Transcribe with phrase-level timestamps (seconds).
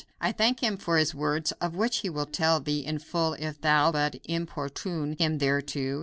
[0.19, 3.61] I thank him for his words, of which he will tell thee in full if
[3.61, 5.99] thou but importune him thereto.